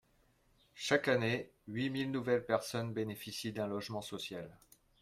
[0.73, 4.49] Chaque année, huit mille nouvelles personnes bénéficient d’un logement social.